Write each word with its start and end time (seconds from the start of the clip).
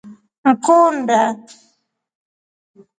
Mkuu 0.49 0.83
unda. 0.89 1.19